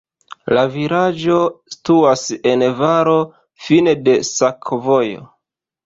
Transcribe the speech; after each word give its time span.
La 0.57 0.61
vilaĝo 0.75 1.35
situas 1.75 2.25
en 2.55 2.65
valo, 2.83 3.17
fine 3.69 3.97
de 4.09 4.21
sakovojo. 4.35 5.29